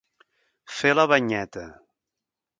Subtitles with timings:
[0.77, 1.67] Fer la banyeta.